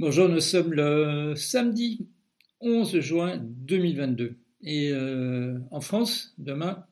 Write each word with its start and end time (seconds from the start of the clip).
Bonjour, 0.00 0.30
nous 0.30 0.40
sommes 0.40 0.72
le 0.72 1.34
samedi 1.36 2.08
11 2.62 3.00
juin 3.00 3.36
2022 3.36 4.38
et 4.62 4.92
euh, 4.92 5.58
en 5.70 5.82
France, 5.82 6.32
demain, 6.38 6.86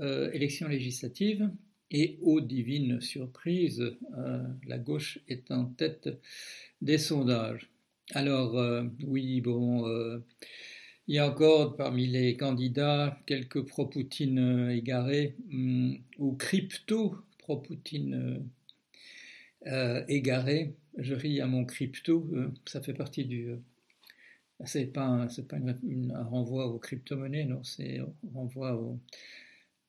euh, 0.00 0.28
élection 0.32 0.66
législative 0.66 1.48
et 1.92 2.18
aux 2.20 2.40
divine 2.40 3.00
surprise, 3.00 3.94
euh, 4.18 4.42
la 4.66 4.78
gauche 4.78 5.20
est 5.28 5.52
en 5.52 5.66
tête 5.66 6.08
des 6.80 6.98
sondages. 6.98 7.70
Alors 8.12 8.60
oui, 9.06 9.40
bon, 9.40 9.86
il 11.06 11.14
y 11.14 11.20
a 11.20 11.30
encore 11.30 11.76
parmi 11.76 12.08
les 12.08 12.36
candidats 12.36 13.16
quelques 13.24 13.62
pro-Poutine 13.62 14.68
égarés 14.68 15.36
hum, 15.52 15.96
ou 16.18 16.32
crypto 16.32 17.14
pro-Poutine 17.38 18.44
égarés 20.08 20.74
je 21.02 21.14
ris 21.14 21.40
à 21.40 21.46
mon 21.46 21.64
crypto, 21.64 22.28
euh, 22.32 22.50
ça 22.66 22.80
fait 22.80 22.94
partie 22.94 23.24
du. 23.24 23.50
Euh, 23.50 23.56
c'est 24.64 24.86
pas, 24.86 25.28
c'est 25.28 25.48
pas 25.48 25.56
un 25.56 26.24
renvoi 26.24 26.66
aux 26.68 26.78
crypto-monnaies, 26.78 27.44
non, 27.44 27.64
c'est 27.64 27.98
un 27.98 28.06
renvoi 28.32 28.76
au, 28.76 29.00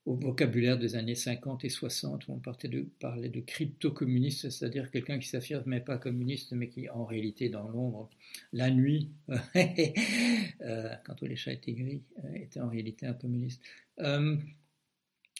vocabulaire 0.05 0.77
des 0.79 0.95
années 0.95 1.15
50 1.15 1.63
et 1.63 1.69
60 1.69 2.27
où 2.27 2.33
on 2.33 2.39
parlait 2.39 3.29
de 3.29 3.39
crypto-communiste, 3.39 4.49
c'est-à-dire 4.49 4.89
quelqu'un 4.91 5.19
qui 5.19 5.27
s'affirme 5.27 5.79
pas 5.81 5.97
communiste, 5.97 6.51
mais 6.53 6.69
qui 6.69 6.89
en 6.89 7.05
réalité 7.05 7.49
dans 7.49 7.67
l'ombre, 7.69 8.09
la 8.51 8.71
nuit, 8.71 9.11
euh, 9.55 10.89
quand 11.05 11.13
tous 11.15 11.25
les 11.25 11.35
chats 11.35 11.53
étaient 11.53 11.73
gris, 11.73 12.01
était 12.33 12.59
en 12.59 12.67
réalité 12.67 13.05
un 13.05 13.13
communiste. 13.13 13.61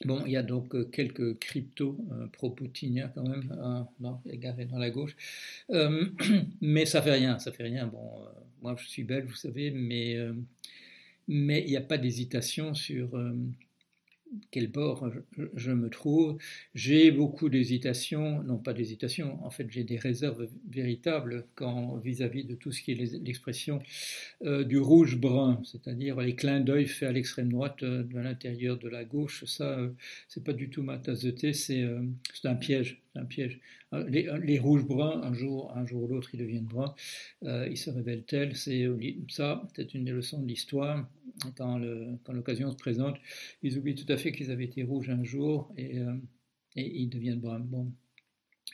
Bon, 0.06 0.24
il 0.26 0.34
y 0.34 0.38
a 0.38 0.44
donc 0.44 0.76
euh, 0.76 0.84
quelques 0.86 1.40
cryptos 1.40 1.98
euh, 2.12 2.28
pro-poutiniens 2.28 3.10
quand 3.16 3.24
même, 3.28 3.58
hein, 3.62 3.88
non, 4.00 4.20
égarés 4.30 4.66
dans 4.66 4.78
la 4.78 4.90
gauche, 4.90 5.16
euh, 5.72 6.08
mais 6.62 6.86
ça 6.86 7.02
fait 7.02 7.14
rien, 7.14 7.40
ça 7.40 7.52
fait 7.52 7.64
rien. 7.64 7.88
Bon, 7.88 8.26
moi 8.62 8.76
je 8.78 8.88
suis 8.88 9.04
belge, 9.04 9.26
vous 9.30 9.36
savez, 9.36 9.72
mais 9.72 10.18
mais 11.28 11.64
il 11.64 11.70
n'y 11.70 11.78
a 11.78 11.82
pas 11.82 11.98
d'hésitation 11.98 12.74
sur 12.74 13.18
quel 14.52 14.68
bord 14.68 15.10
je, 15.56 15.72
me 15.72 15.90
trouve. 15.90 16.38
J'ai 16.76 17.12
beaucoup 17.12 17.50
d'hésitation, 17.50 18.44
non 18.44 18.58
pas 18.58 18.74
d'hésitation, 18.74 19.44
en 19.44 19.50
fait 19.50 19.70
j'ai 19.70 19.84
des 19.84 19.98
réserves 19.98 20.48
véritables 20.70 21.46
quand 21.56 21.98
vis-à-vis 21.98 22.46
de 22.46 22.56
tout 22.56 22.72
ce 22.72 22.82
qui 22.82 22.92
est 22.92 23.24
l'expression 23.24 23.80
euh, 24.44 24.64
du 24.64 24.80
rouge-brun, 24.80 25.62
c'est-à-dire 25.64 26.20
les 26.22 26.36
clins 26.36 26.60
d'œil 26.60 26.88
faits 26.88 27.10
à 27.10 27.12
l'extrême 27.12 27.50
droite 27.50 27.84
euh, 27.84 28.04
de 28.04 28.20
l'intérieur 28.20 28.78
de 28.78 28.90
la 28.90 29.04
gauche. 29.04 29.44
Ça, 29.46 29.80
euh, 29.80 29.90
c'est 30.28 30.44
pas 30.44 30.54
du 30.54 30.70
tout 30.70 30.84
ma 30.84 30.98
tasse 30.98 31.22
de 31.22 31.32
thé, 31.32 31.54
c'est 31.54 31.84
un 32.44 32.56
piège, 32.56 33.02
un 33.16 33.26
piège. 33.26 33.60
Les, 34.08 34.58
rouges 34.58 34.86
bruns, 34.86 35.22
un 35.24 35.34
jour, 35.34 35.72
un 35.76 35.86
jour 35.86 36.04
ou 36.04 36.08
l'autre, 36.08 36.30
ils 36.34 36.40
deviennent 36.40 36.66
bruns, 36.66 36.96
ils 37.44 37.78
se 37.78 37.92
révèlent 37.92 38.24
tels. 38.24 38.56
C'est 38.56 38.90
ça, 39.30 39.68
c'est 39.76 39.94
une 39.94 40.06
des 40.06 40.12
leçons 40.12 40.42
de 40.42 40.48
l'histoire 40.48 41.08
quand 41.56 41.80
l'occasion 42.30 42.72
se 42.72 42.78
présente, 42.78 43.18
ils 43.62 43.78
oublient 43.78 43.96
tout 43.96 44.12
à 44.12 44.18
fait 44.18 44.32
qu'ils 44.32 44.52
avaient 44.52 44.66
été 44.66 44.84
rouges 44.84 45.10
un 45.10 45.24
jour 45.24 45.72
et, 45.78 46.00
euh, 46.00 46.14
ils 46.76 47.10
deviennent 47.10 47.40
bruns. 47.40 47.60
Bon, 47.60 47.92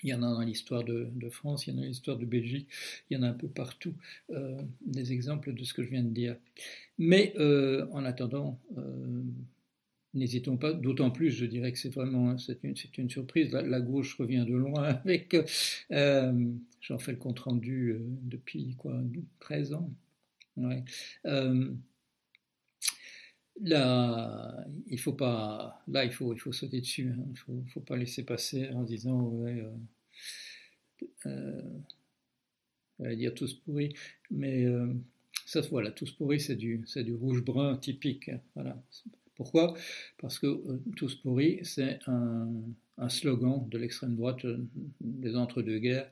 il 0.03 0.09
y 0.09 0.13
en 0.13 0.23
a 0.23 0.33
dans 0.33 0.41
l'histoire 0.41 0.83
de, 0.83 1.11
France, 1.29 1.67
il 1.67 1.71
y 1.71 1.73
en 1.73 1.77
a 1.79 1.81
dans 1.81 1.87
l'histoire 1.87 2.17
de 2.17 2.25
Belgique, 2.25 2.69
il 3.09 3.17
y 3.17 3.19
en 3.19 3.23
a 3.23 3.27
un 3.27 3.33
peu 3.33 3.47
partout 3.47 3.93
euh, 4.29 4.61
des 4.85 5.11
exemples 5.11 5.53
de 5.53 5.63
ce 5.63 5.73
que 5.73 5.83
je 5.83 5.89
viens 5.89 6.03
de 6.03 6.09
dire. 6.09 6.37
Mais 6.97 7.33
euh, 7.37 7.87
en 7.91 8.05
attendant, 8.05 8.59
n'hésitons 10.13 10.57
pas, 10.57 10.73
d'autant 10.73 11.11
plus, 11.11 11.31
je 11.31 11.45
dirais 11.45 11.71
que 11.71 11.77
c'est 11.79 11.93
vraiment 11.93 12.37
c'est 12.37 12.63
une, 12.63 12.75
une, 12.97 13.09
surprise. 13.09 13.51
La, 13.51 13.81
gauche 13.81 14.15
revient 14.17 14.45
de 14.47 14.55
loin 14.55 14.83
avec, 15.05 15.35
j'en 15.89 16.97
fais 16.97 17.11
le 17.11 17.17
compte 17.17 17.39
rendu 17.39 17.97
depuis 18.23 18.75
quoi, 18.77 19.01
13 19.39 19.73
ans. 19.73 19.91
Ouais. 20.55 20.83
Là, 23.61 24.65
il 24.87 24.99
faut 24.99 25.13
pas, 25.13 25.83
là, 25.87 26.05
il 26.05 26.11
faut, 26.11 26.33
il 26.33 26.39
faut 26.39 26.51
sauter 26.53 26.79
dessus. 26.81 27.09
Hein. 27.09 27.25
Il 27.31 27.37
faut, 27.37 27.63
faut 27.73 27.81
pas 27.81 27.97
laisser 27.97 28.23
passer 28.23 28.69
en 28.69 28.83
disant, 28.83 29.21
ouais, 29.21 29.65
euh, 31.25 31.61
euh, 33.01 33.15
dire 33.15 33.33
tous 33.33 33.53
pourris, 33.53 33.93
mais 34.29 34.65
euh, 34.65 34.93
ça, 35.45 35.61
voilà, 35.61 35.91
tous 35.91 36.11
pourris, 36.11 36.39
c'est 36.39 36.55
du, 36.55 36.83
c'est 36.85 37.03
du 37.03 37.13
rouge-brun 37.13 37.77
typique. 37.77 38.31
Voilà. 38.55 38.81
Pourquoi? 39.35 39.73
Parce 40.17 40.37
que 40.37 40.47
euh, 40.47 40.83
tous 40.97 41.15
pourris, 41.15 41.59
c'est 41.63 41.99
un, 42.07 42.49
un 42.99 43.09
slogan 43.09 43.67
de 43.69 43.77
l'extrême 43.77 44.15
droite 44.15 44.45
euh, 44.45 44.57
des 45.01 45.35
entre-deux-guerres. 45.35 46.09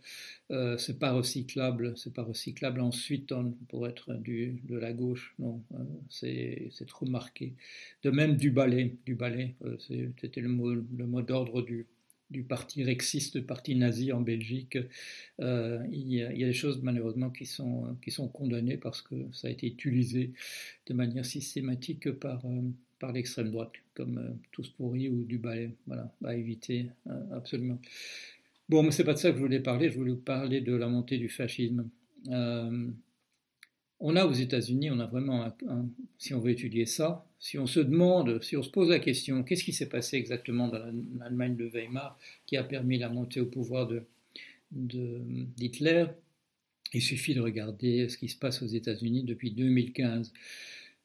Euh, 0.49 0.77
c'est 0.77 0.97
pas 0.97 1.11
recyclable, 1.11 1.93
c'est 1.97 2.13
pas 2.13 2.23
recyclable 2.23 2.79
ensuite 2.79 3.33
pour 3.67 3.87
être 3.87 4.13
de 4.13 4.77
la 4.77 4.93
gauche. 4.93 5.35
Non, 5.39 5.61
euh, 5.73 5.83
c'est, 6.09 6.71
trop 6.87 7.05
marqué. 7.05 7.53
De 8.03 8.11
même 8.11 8.37
du 8.37 8.51
ballet, 8.51 8.95
du 9.05 9.15
ballet, 9.15 9.55
euh, 9.65 9.77
c'était 10.19 10.41
le 10.41 10.47
mot, 10.49 11.21
d'ordre 11.21 11.61
du, 11.61 11.85
parti 12.47 12.83
rexiste, 12.83 13.45
parti 13.45 13.75
nazi 13.75 14.13
en 14.13 14.21
Belgique. 14.21 14.77
il, 15.39 16.13
y 16.13 16.23
a, 16.23 16.29
des 16.31 16.53
choses 16.53 16.81
malheureusement 16.81 17.29
qui 17.29 17.45
sont 17.45 18.27
condamnées 18.33 18.77
parce 18.77 19.01
que 19.01 19.15
ça 19.33 19.47
a 19.47 19.51
été 19.51 19.67
utilisé 19.67 20.31
de 20.87 20.93
manière 20.93 21.25
systématique 21.25 22.11
par, 22.11 22.43
par 22.99 23.11
l'extrême 23.11 23.51
droite, 23.51 23.71
comme 23.93 24.17
euh, 24.17 24.33
tous 24.51 24.69
pourris 24.69 25.09
ou 25.09 25.23
du 25.23 25.37
balai. 25.37 25.71
Voilà, 25.85 26.11
à 26.23 26.35
éviter 26.35 26.87
euh, 27.07 27.35
absolument. 27.35 27.79
Bon, 28.69 28.83
mais 28.83 28.91
c'est 28.91 29.03
pas 29.03 29.13
de 29.13 29.19
ça 29.19 29.31
que 29.31 29.37
je 29.37 29.41
voulais 29.41 29.59
parler. 29.59 29.89
Je 29.89 29.97
voulais 29.97 30.11
vous 30.11 30.17
parler 30.17 30.61
de 30.61 30.75
la 30.75 30.87
montée 30.87 31.17
du 31.17 31.29
fascisme. 31.29 31.89
Euh, 32.29 32.87
on 33.99 34.15
a 34.15 34.25
aux 34.25 34.33
États-Unis, 34.33 34.91
on 34.91 34.99
a 34.99 35.07
vraiment, 35.07 35.51
si 36.19 36.33
on 36.35 36.39
veut 36.39 36.51
étudier 36.51 36.85
ça, 36.85 37.25
si 37.39 37.57
on 37.57 37.65
se 37.65 37.79
demande, 37.79 38.43
si 38.43 38.55
on 38.55 38.61
se 38.61 38.69
pose 38.69 38.89
la 38.89 38.99
question, 38.99 39.43
qu'est-ce 39.43 39.63
qui 39.63 39.73
s'est 39.73 39.89
passé 39.89 40.17
exactement 40.17 40.67
dans 40.67 40.79
l'Allemagne 41.17 41.55
de 41.55 41.65
Weimar 41.65 42.17
qui 42.45 42.57
a 42.57 42.63
permis 42.63 42.99
la 42.99 43.09
montée 43.09 43.41
au 43.41 43.47
pouvoir 43.47 43.87
de, 43.87 44.03
d'Hitler 44.71 46.05
Il 46.93 47.01
suffit 47.01 47.33
de 47.33 47.41
regarder 47.41 48.07
ce 48.07 48.17
qui 48.19 48.29
se 48.29 48.37
passe 48.37 48.61
aux 48.61 48.67
États-Unis 48.67 49.23
depuis 49.23 49.51
2015. 49.51 50.31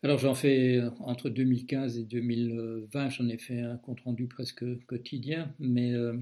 Alors 0.04 0.18
j'en 0.18 0.34
fais 0.34 0.80
entre 0.98 1.28
2015 1.30 1.96
et 1.96 2.02
2020, 2.02 3.10
j'en 3.10 3.28
ai 3.28 3.38
fait 3.38 3.60
un 3.60 3.76
compte 3.76 4.00
rendu 4.00 4.26
presque 4.26 4.64
quotidien, 4.86 5.54
mais 5.60 5.92
euh, 5.92 6.16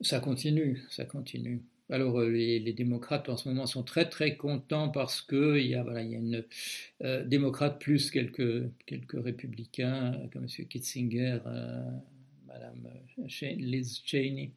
ça 0.00 0.18
continue, 0.18 0.82
ça 0.90 1.04
continue. 1.04 1.62
Alors 1.90 2.18
euh, 2.18 2.28
les, 2.28 2.72
démocrates 2.72 3.28
en 3.28 3.36
ce 3.36 3.48
moment 3.48 3.66
sont 3.66 3.84
très 3.84 4.08
très 4.08 4.36
contents 4.36 4.88
parce 4.88 5.22
que 5.22 5.60
il 5.60 5.68
y 5.68 5.76
a 5.76 5.84
voilà 5.84 6.02
il 6.02 6.10
y 6.10 6.16
a 6.16 6.18
une 6.18 6.44
euh, 7.04 7.24
démocrate 7.24 7.80
plus 7.80 8.10
quelques 8.10 8.64
quelques 8.84 9.22
républicains 9.22 10.18
comme 10.32 10.44
M. 10.44 10.66
Kitzinger, 10.66 11.38
Madame 12.48 12.88
Liz 13.58 14.02
Cheney 14.04 14.52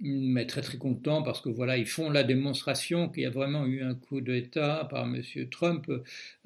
mais 0.00 0.46
très 0.46 0.60
très 0.60 0.78
content 0.78 1.22
parce 1.22 1.40
que 1.40 1.48
voilà, 1.48 1.76
ils 1.78 1.86
font 1.86 2.10
la 2.10 2.24
démonstration 2.24 3.08
qu'il 3.08 3.22
y 3.22 3.26
a 3.26 3.30
vraiment 3.30 3.64
eu 3.66 3.82
un 3.82 3.94
coup 3.94 4.20
d'État 4.20 4.86
par 4.90 5.04
M. 5.04 5.22
Trump, 5.50 5.90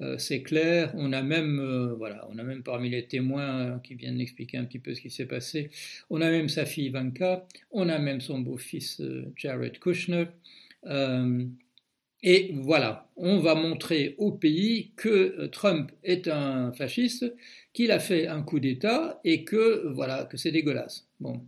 euh, 0.01 0.17
c'est 0.17 0.43
clair. 0.43 0.93
On 0.95 1.13
a 1.13 1.21
même, 1.23 1.59
euh, 1.59 1.93
voilà, 1.95 2.27
on 2.31 2.37
a 2.37 2.43
même 2.43 2.63
parmi 2.63 2.89
les 2.89 3.07
témoins 3.07 3.79
qui 3.83 3.95
viennent 3.95 4.19
expliquer 4.21 4.57
un 4.57 4.65
petit 4.65 4.79
peu 4.79 4.93
ce 4.93 5.01
qui 5.01 5.09
s'est 5.09 5.25
passé, 5.25 5.71
on 6.09 6.21
a 6.21 6.29
même 6.29 6.49
sa 6.49 6.65
fille 6.65 6.85
Ivanka, 6.85 7.45
on 7.71 7.89
a 7.89 7.99
même 7.99 8.21
son 8.21 8.39
beau-fils 8.39 9.01
euh, 9.01 9.31
Jared 9.35 9.79
Kushner. 9.79 10.25
et 12.21 12.51
voilà, 12.55 13.09
on 13.15 13.39
va 13.39 13.55
montrer 13.55 14.15
au 14.17 14.31
pays 14.31 14.91
que 14.95 15.47
Trump 15.47 15.91
est 16.03 16.27
un 16.27 16.71
fasciste, 16.73 17.33
qu'il 17.73 17.91
a 17.91 17.99
fait 17.99 18.27
un 18.27 18.41
coup 18.43 18.59
d'État 18.59 19.19
et 19.23 19.43
que 19.43 19.87
voilà, 19.87 20.25
que 20.25 20.37
c'est 20.37 20.51
dégueulasse. 20.51 21.07
Bon, 21.19 21.41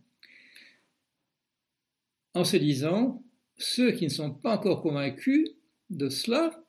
en 2.33 2.43
se 2.43 2.57
disant, 2.57 3.23
ceux 3.57 3.91
qui 3.91 4.05
ne 4.05 4.09
sont 4.09 4.33
pas 4.33 4.57
encore 4.57 4.81
convaincus 4.81 5.49
de 5.89 6.09
cela 6.09 6.63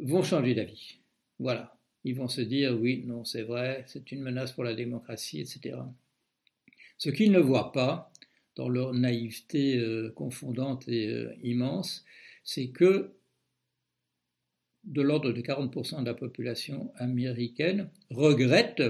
vont 0.00 0.22
changer 0.22 0.54
d'avis. 0.54 1.00
Voilà. 1.38 1.76
Ils 2.04 2.16
vont 2.16 2.28
se 2.28 2.40
dire, 2.40 2.78
oui, 2.80 3.04
non, 3.06 3.24
c'est 3.24 3.42
vrai, 3.42 3.84
c'est 3.86 4.10
une 4.10 4.22
menace 4.22 4.52
pour 4.52 4.64
la 4.64 4.74
démocratie, 4.74 5.40
etc. 5.40 5.76
Ce 6.98 7.10
qu'ils 7.10 7.30
ne 7.30 7.38
voient 7.38 7.72
pas, 7.72 8.12
dans 8.56 8.68
leur 8.68 8.92
naïveté 8.92 9.78
euh, 9.78 10.10
confondante 10.10 10.88
et 10.88 11.08
euh, 11.08 11.34
immense, 11.42 12.04
c'est 12.44 12.68
que 12.68 13.12
de 14.84 15.00
l'ordre 15.00 15.32
de 15.32 15.40
40% 15.40 16.00
de 16.00 16.06
la 16.06 16.14
population 16.14 16.92
américaine 16.96 17.88
regrette 18.10 18.82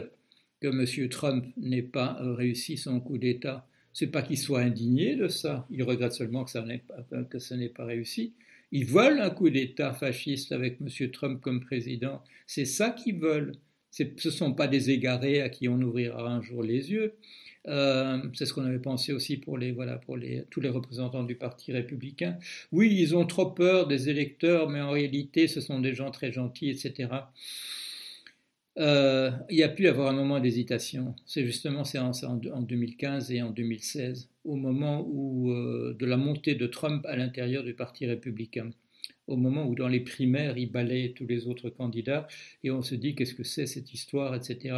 que 0.60 0.68
M. 0.68 1.08
Trump 1.10 1.46
n'ait 1.56 1.82
pas 1.82 2.16
réussi 2.20 2.78
son 2.78 3.00
coup 3.00 3.18
d'État 3.18 3.68
c'est 3.92 4.06
pas 4.06 4.22
qu'ils 4.22 4.38
soient 4.38 4.60
indignés 4.60 5.16
de 5.16 5.28
ça, 5.28 5.66
ils 5.70 5.82
regrettent 5.82 6.14
seulement 6.14 6.44
que 6.44 6.50
ça 6.50 6.62
n'ait 6.62 7.68
pas, 7.68 7.84
réussi. 7.84 8.32
Ils 8.70 8.86
veulent 8.86 9.20
un 9.20 9.30
coup 9.30 9.50
d'État 9.50 9.92
fasciste 9.92 10.52
avec 10.52 10.78
M. 10.80 11.10
Trump 11.10 11.40
comme 11.42 11.60
président. 11.60 12.22
C'est 12.46 12.64
ça 12.64 12.90
qu'ils 12.90 13.18
veulent. 13.18 13.52
Ce 13.90 14.04
ne 14.04 14.30
sont 14.30 14.54
pas 14.54 14.68
des 14.68 14.90
égarés 14.90 15.42
à 15.42 15.50
qui 15.50 15.68
on 15.68 15.80
ouvrira 15.82 16.26
un 16.26 16.40
jour 16.40 16.62
les 16.62 16.90
yeux. 16.90 17.14
c'est 17.66 18.46
ce 18.46 18.52
qu'on 18.54 18.64
avait 18.64 18.78
pensé 18.78 19.12
aussi 19.12 19.36
pour, 19.36 19.58
les, 19.58 19.72
voilà, 19.72 19.98
pour 19.98 20.16
les, 20.16 20.44
tous 20.48 20.62
les 20.62 20.70
représentants 20.70 21.24
du 21.24 21.34
Parti 21.34 21.72
républicain. 21.72 22.38
Oui, 22.72 22.96
ils 22.98 23.14
ont 23.14 23.26
trop 23.26 23.50
peur 23.50 23.86
des 23.88 24.08
électeurs, 24.08 24.70
mais 24.70 24.80
en 24.80 24.90
réalité, 24.90 25.48
ce 25.48 25.60
sont 25.60 25.80
des 25.80 25.94
gens 25.94 26.10
très 26.10 26.32
gentils, 26.32 26.70
etc. 26.70 27.10
Euh, 28.78 29.30
il 29.50 29.58
y 29.58 29.62
a 29.62 29.68
pu 29.68 29.86
avoir 29.86 30.08
un 30.08 30.14
moment 30.14 30.40
d'hésitation. 30.40 31.14
C'est 31.26 31.44
justement 31.44 31.82
en, 31.94 32.12
en, 32.26 32.62
2015 32.62 33.30
et 33.30 33.42
en 33.42 33.50
2016, 33.50 34.30
au 34.44 34.56
moment 34.56 35.06
où 35.06 35.50
euh, 35.50 35.94
de 35.98 36.06
la 36.06 36.16
montée 36.16 36.54
de 36.54 36.66
Trump 36.66 37.04
à 37.06 37.16
l'intérieur 37.16 37.64
du 37.64 37.74
Parti 37.74 38.06
républicain, 38.06 38.70
au 39.26 39.36
moment 39.36 39.66
où 39.66 39.74
dans 39.74 39.88
les 39.88 40.00
primaires 40.00 40.56
il 40.56 40.70
balaye 40.70 41.12
tous 41.12 41.26
les 41.26 41.46
autres 41.46 41.70
candidats 41.70 42.26
et 42.64 42.70
on 42.70 42.82
se 42.82 42.94
dit 42.94 43.14
qu'est-ce 43.14 43.34
que 43.34 43.44
c'est 43.44 43.66
cette 43.66 43.92
histoire, 43.92 44.34
etc. 44.34 44.74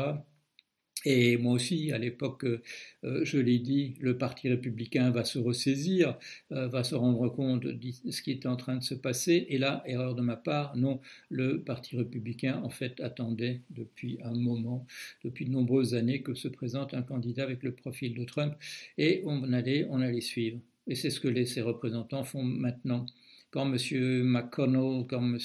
Et 1.05 1.37
moi 1.37 1.55
aussi, 1.55 1.93
à 1.93 1.99
l'époque, 1.99 2.45
euh, 2.45 3.25
je 3.25 3.39
l'ai 3.39 3.59
dit, 3.59 3.95
le 4.01 4.17
Parti 4.17 4.49
républicain 4.49 5.11
va 5.11 5.25
se 5.25 5.39
ressaisir, 5.39 6.19
euh, 6.53 6.69
va 6.69 6.85
se 6.85 6.95
rendre 6.95 7.29
compte 7.29 7.65
de 7.65 8.11
ce 8.11 8.23
qui 8.23 8.31
est 8.31 8.47
en 8.47 8.57
train 8.57 8.77
de 8.77 8.83
se 8.83 8.95
passer. 8.95 9.47
Et 9.49 9.59
là, 9.59 9.83
erreur 9.87 10.15
de 10.15 10.23
ma 10.23 10.37
part, 10.37 10.77
non, 10.77 11.01
le 11.29 11.61
Parti 11.61 11.97
républicain, 11.97 12.61
en 12.63 12.71
fait, 12.71 13.01
attendait 13.01 13.61
depuis 13.71 14.19
un 14.25 14.35
moment, 14.35 14.87
depuis 15.25 15.45
de 15.45 15.51
nombreuses 15.51 15.95
années, 15.95 16.23
que 16.23 16.35
se 16.35 16.49
présente 16.49 16.95
un 16.95 17.03
candidat 17.03 17.43
avec 17.43 17.63
le 17.63 17.73
profil 17.73 18.15
de 18.15 18.25
Trump. 18.25 18.55
Et 18.99 19.23
on 19.27 19.53
allait, 19.53 19.87
suivre. 20.21 20.59
Et 20.87 20.95
c'est 20.95 21.11
ce 21.11 21.21
que 21.21 21.29
les, 21.29 21.47
ses 21.47 21.63
représentants 21.63 22.25
font 22.25 22.43
maintenant 22.43 23.07
quand 23.55 23.73
M. 23.73 24.25
McConnell, 24.25 25.07
quand 25.09 25.23
M. 25.23 25.39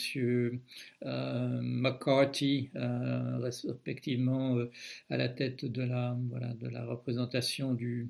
Euh, 1.06 1.60
McCarthy, 1.62 2.72
euh, 2.76 3.38
respectivement 3.38 4.58
euh, 4.58 4.72
à 5.12 5.18
la 5.18 5.30
tête 5.30 5.64
de 5.66 5.84
la, 5.84 6.18
voilà, 6.32 6.56
de 6.56 6.68
la 6.70 6.86
représentation 6.86 7.76
du, 7.76 8.10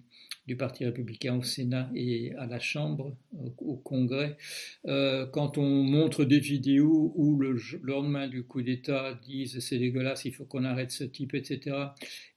du 0.49 0.55
Parti 0.55 0.83
républicain 0.83 1.37
au 1.37 1.43
Sénat 1.43 1.91
et 1.93 2.33
à 2.33 2.47
la 2.47 2.59
Chambre, 2.59 3.15
au, 3.59 3.75
Congrès, 3.75 4.35
euh, 4.87 5.27
quand 5.27 5.59
on 5.59 5.83
montre 5.83 6.25
des 6.25 6.39
vidéos 6.39 7.13
où 7.15 7.37
le, 7.37 7.55
lendemain 7.83 8.27
du 8.27 8.41
coup 8.41 8.63
d'État 8.63 9.13
disent 9.23 9.59
c'est 9.59 9.77
dégueulasse, 9.77 10.25
il 10.25 10.33
faut 10.33 10.45
qu'on 10.45 10.63
arrête 10.63 10.89
ce 10.89 11.03
type, 11.03 11.35
etc. 11.35 11.75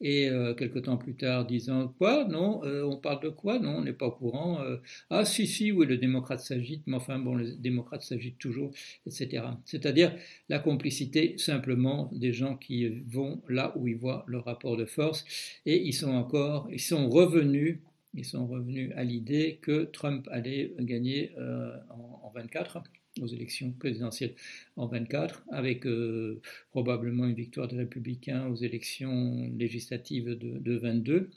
Et 0.03 0.29
euh, 0.29 0.53
quelque 0.53 0.79
temps 0.79 0.99
plus 0.99 1.15
tard 1.15 1.47
disant 1.47 1.89
quoi? 1.97 2.27
Non, 2.27 2.63
euh, 2.65 2.85
on 2.85 2.99
parle 2.99 3.23
de 3.23 3.31
quoi? 3.31 3.59
Non, 3.59 3.77
on 3.77 3.85
n'est 3.85 3.95
pas 3.95 4.09
au 4.09 4.11
courant. 4.11 4.61
ah 5.09 5.25
si, 5.25 5.47
si, 5.47 5.73
oui, 5.73 5.87
le 5.87 5.97
démocrate 5.97 6.41
s'agite, 6.41 6.83
mais 6.87 6.97
enfin 6.97 7.19
bon, 7.19 7.35
le 7.35 7.57
démocrate 7.57 8.03
s'agite 8.03 8.37
toujours, 8.37 8.73
etc. 9.07 9.45
C'est-à-dire 9.65 10.15
la 10.51 10.59
complicité 10.59 11.39
simplement 11.39 12.11
des 12.13 12.35
gens 12.35 12.57
qui 12.59 12.87
vont 13.11 13.41
là 13.49 13.73
où 13.79 13.89
ils 13.89 13.97
voient 13.97 14.27
le 14.27 14.39
rapport 14.39 14.77
de 14.77 14.85
force 14.85 15.25
et 15.65 15.83
ils 15.83 15.95
sont 15.95 16.13
encore, 16.13 16.69
ils 16.71 16.79
sont 16.79 17.09
revenus 17.09 17.79
ils 18.15 18.25
sont 18.25 18.47
revenus 18.47 18.93
à 18.97 19.05
l'idée 19.05 19.59
que 19.63 19.85
Trump 19.85 20.29
allait 20.31 20.75
gagner 20.79 21.33
euh, 21.39 21.77
en, 21.91 22.31
24 22.35 22.83
aux 23.21 23.27
élections 23.27 23.73
présidentielles 23.73 24.35
en 24.77 24.87
24, 24.87 25.45
avec 25.51 25.87
euh, 25.87 26.41
probablement 26.71 27.27
une 27.27 27.35
victoire 27.35 27.69
des 27.69 27.77
républicains 27.77 28.47
aux 28.47 28.57
élections 28.57 29.51
législatives 29.59 30.31
de, 30.31 30.77
22. 30.79 31.29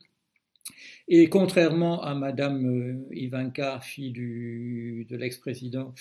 Et 1.10 1.28
contrairement 1.28 2.02
à 2.02 2.16
Madame 2.16 2.66
euh, 2.66 3.14
Ivanka, 3.14 3.82
fille 3.82 4.12
du, 4.12 5.06
de 5.10 5.18
l'ex-président 5.18 5.94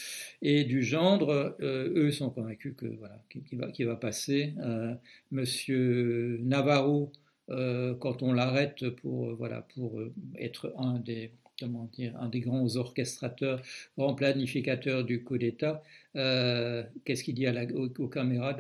et 0.42 0.62
du 0.64 0.82
gendre, 0.82 1.56
eux 1.60 2.10
sont 2.12 2.30
convaincus 2.30 2.74
que 2.76 2.86
voilà, 2.86 3.20
qu'il 3.28 3.86
va, 3.86 3.96
passer. 3.96 4.54
Monsieur 5.32 6.38
Navarro 6.42 7.10
euh, 7.12 7.23
quand 7.48 8.22
on 8.22 8.32
l'arrête 8.32 8.88
pour, 8.90 9.28
euh, 9.28 9.34
voilà, 9.34 9.62
pour 9.74 9.98
euh, 9.98 10.12
être 10.38 10.72
un 10.78 10.98
des, 10.98 11.30
comment 11.60 11.88
dire, 11.92 12.16
un 12.20 12.28
des 12.28 12.40
grands 12.40 12.76
orchestrateurs, 12.76 13.60
grands 13.98 14.14
planificateurs 14.14 15.04
du 15.04 15.22
coup 15.22 15.38
d'État, 15.38 15.82
qu'est-ce 16.14 17.24
qu'il 17.24 17.34
dit 17.34 17.46
aux, 17.48 18.08
caméras 18.08 18.56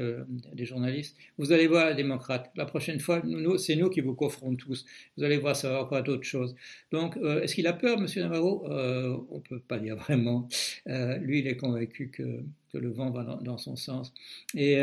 des 0.52 0.64
journalistes? 0.64 1.16
Vous 1.38 1.52
allez 1.52 1.66
voir, 1.66 1.94
démocrates, 1.94 2.50
la 2.56 2.66
prochaine 2.66 3.00
fois, 3.00 3.22
c'est 3.58 3.76
nous 3.76 3.90
qui 3.90 4.00
vous 4.00 4.14
coffrons 4.14 4.54
tous. 4.56 4.84
Vous 5.16 5.24
allez 5.24 5.38
voir, 5.38 5.56
ça 5.56 5.70
va 5.70 5.82
encore 5.82 6.02
d'autres 6.02 6.24
choses. 6.24 6.54
Donc, 6.92 7.16
est-ce 7.16 7.54
qu'il 7.54 7.66
a 7.66 7.72
peur, 7.72 7.98
M. 7.98 8.06
Navarro? 8.16 8.64
On 8.66 9.36
ne 9.36 9.40
peut 9.40 9.60
pas 9.60 9.78
dire 9.78 9.96
vraiment. 10.04 10.48
lui, 10.86 11.40
il 11.40 11.46
est 11.46 11.56
convaincu 11.56 12.10
que, 12.10 12.40
que 12.72 12.78
le 12.78 12.90
vent 12.90 13.10
va 13.10 13.24
dans, 13.24 13.40
dans 13.40 13.58
son 13.58 13.76
sens. 13.76 14.12
Et 14.56 14.78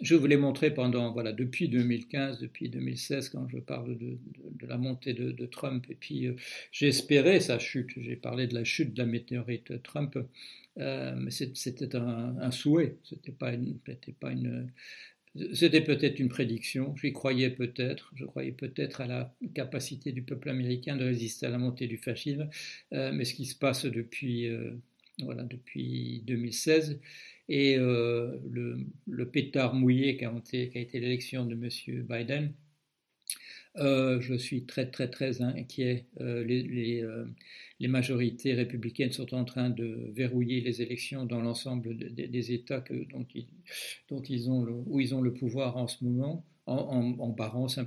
je 0.00 0.14
vous 0.14 0.26
l'ai 0.26 0.36
montré 0.36 0.72
pendant, 0.72 1.12
voilà, 1.12 1.32
depuis 1.32 1.68
2015, 1.68 2.40
depuis 2.40 2.68
2016, 2.68 3.28
quand 3.28 3.48
je 3.48 3.58
parle 3.58 3.96
de, 3.98 4.18
la 4.66 4.78
montée 4.78 5.14
de, 5.14 5.46
Trump, 5.46 5.86
et 5.90 5.94
puis 5.94 6.26
euh, 6.26 6.34
j'ai 6.72 6.88
espéré 6.88 7.40
sa 7.40 7.58
chute, 7.58 7.90
j'ai 7.96 8.16
parlé 8.16 8.46
de 8.46 8.54
la 8.54 8.64
chute 8.64 8.94
de 8.94 8.98
la 8.98 9.06
météorite 9.06 9.82
Trump, 9.82 10.18
euh, 10.78 11.14
mais 11.16 11.30
c'était 11.30 11.94
un, 11.96 12.50
souhait, 12.50 12.96
c'était 13.04 13.32
pas 13.32 13.52
une, 13.52 13.78
pas 14.20 14.32
une, 14.32 14.70
c'était 15.52 15.82
peut-être 15.82 16.18
une 16.18 16.28
prédiction, 16.28 16.96
j'y 16.96 17.12
croyais 17.12 17.50
peut-être, 17.50 18.12
je 18.16 18.24
croyais 18.24 18.52
peut-être 18.52 19.00
à 19.00 19.06
la 19.06 19.34
capacité 19.54 20.12
du 20.12 20.22
peuple 20.22 20.48
américain 20.48 20.96
de 20.96 21.04
résister 21.04 21.46
à 21.46 21.50
la 21.50 21.58
montée 21.58 21.86
du 21.86 21.98
fascisme, 21.98 22.48
euh, 22.92 23.12
mais 23.12 23.24
ce 23.24 23.34
qui 23.34 23.46
se 23.46 23.56
passe 23.56 23.84
depuis, 23.84 24.48
voilà, 25.22 25.44
depuis 25.44 26.22
2016, 26.26 26.98
et 27.48 27.76
euh, 27.78 28.38
le, 29.06 29.30
pétard 29.30 29.74
mouillé 29.74 30.16
qui 30.16 30.24
a 30.24 30.32
été, 30.46 31.00
l'élection 31.00 31.44
de 31.44 31.54
M. 31.54 32.04
Biden, 32.08 32.52
euh, 33.76 34.20
je 34.20 34.34
suis 34.34 34.64
très 34.66 34.90
très 34.90 35.10
très 35.10 35.42
inquiet. 35.42 36.06
Euh, 36.20 36.44
les, 36.44 37.88
majorités 37.88 38.54
républicaines 38.54 39.12
sont 39.12 39.34
en 39.34 39.44
train 39.44 39.68
de 39.68 40.10
verrouiller 40.14 40.60
les 40.60 40.80
élections 40.80 41.26
dans 41.26 41.40
l'ensemble 41.42 41.96
des 41.96 42.52
États 42.52 42.82
dont, 43.10 43.26
ils, 43.34 44.50
ont 44.50 44.84
où 44.86 45.00
ils 45.00 45.14
ont 45.14 45.20
le 45.20 45.34
pouvoir 45.34 45.76
en 45.76 45.86
ce 45.86 46.02
moment 46.04 46.46
en, 46.66 47.16
en, 47.18 47.36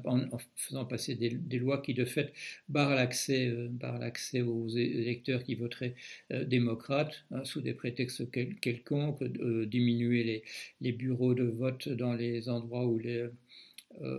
en, 0.05 0.37
faisant 0.55 0.85
passer 0.85 1.15
des, 1.15 1.59
lois 1.59 1.81
qui 1.81 1.93
de 1.93 2.05
fait 2.05 2.33
barrent 2.69 2.95
l'accès, 2.95 3.47
euh, 3.47 3.69
l'accès 3.99 4.41
aux 4.41 4.67
électeurs 4.69 5.43
qui 5.43 5.55
voteraient 5.55 5.95
euh, 6.31 6.43
démocrates 6.45 7.25
hein, 7.31 7.43
sous 7.43 7.61
des 7.61 7.73
prétextes 7.73 8.29
quelconques, 8.61 9.21
euh, 9.21 9.65
diminuer 9.65 10.43
les, 10.81 10.91
bureaux 10.91 11.33
de 11.33 11.43
vote 11.43 11.89
dans 11.89 12.13
les 12.13 12.49
endroits 12.49 12.85
où 12.85 12.97
les 12.99 13.27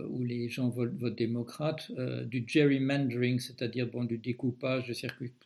où 0.09 0.23
les 0.23 0.49
gens 0.49 0.69
votent, 0.69 0.95
démocrate, 1.15 1.91
euh, 1.97 2.23
du 2.25 2.43
gerrymandering, 2.45 3.39
c'est-à-dire 3.39 3.87
bon, 3.87 4.03
du 4.03 4.17
découpage 4.17 4.87
de, 4.87 4.93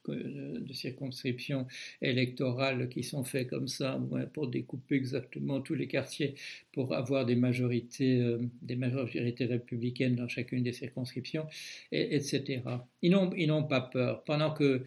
euh, 0.09 0.73
circonscriptions 0.73 1.67
électorales 2.01 2.89
qui 2.89 3.03
sont 3.03 3.23
faits 3.23 3.49
comme 3.49 3.67
ça 3.67 3.99
pour 4.33 4.47
découper 4.47 4.95
exactement 4.95 5.61
tous 5.61 5.75
les 5.75 5.87
quartiers 5.87 6.35
pour 6.71 6.93
avoir 6.93 7.25
des 7.25 7.35
majorités, 7.35 8.37
des 8.61 8.75
majorités 8.75 9.45
républicaines 9.45 10.15
dans 10.15 10.27
chacune 10.27 10.63
des 10.63 10.73
circonscriptions, 10.73 11.45
et, 11.91 12.15
etc. 12.15 12.61
Ils 13.01 13.11
n'ont 13.11 13.63
pas 13.63 13.81
peur. 13.81 14.23
Pendant 14.23 14.51
que, 14.51 14.83